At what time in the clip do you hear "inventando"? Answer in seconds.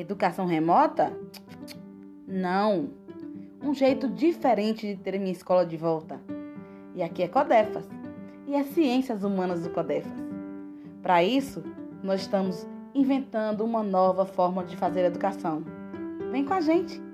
12.94-13.64